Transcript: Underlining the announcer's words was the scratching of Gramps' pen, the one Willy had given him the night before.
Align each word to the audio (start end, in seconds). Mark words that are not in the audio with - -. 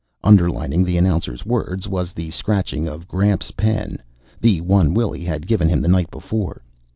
Underlining 0.23 0.83
the 0.83 0.97
announcer's 0.97 1.45
words 1.45 1.87
was 1.87 2.11
the 2.11 2.31
scratching 2.31 2.87
of 2.87 3.07
Gramps' 3.07 3.51
pen, 3.51 3.99
the 4.39 4.59
one 4.61 4.95
Willy 4.95 5.23
had 5.23 5.45
given 5.45 5.69
him 5.69 5.79
the 5.79 5.87
night 5.87 6.09
before. 6.09 6.63